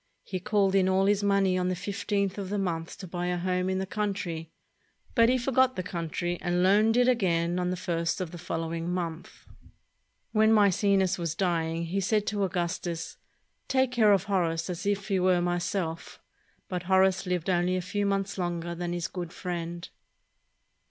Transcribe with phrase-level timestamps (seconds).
[0.23, 3.07] He 399 ROME called in all his money on the fifteenth of the month to
[3.07, 4.51] buy a home in the country—
[5.13, 8.91] but he forgot the country and loaned it again on the first of the following
[8.91, 9.45] month."
[10.31, 13.17] When Maecenas was dying, he said to Augustus,
[13.67, 16.19] "Take care of Horace as if he were myself";
[16.67, 19.87] but Horace lived only a few months longer than his good friend.